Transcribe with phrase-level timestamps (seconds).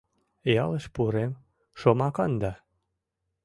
[0.63, 1.31] Ялыш пурем-
[1.79, 2.51] шомакан да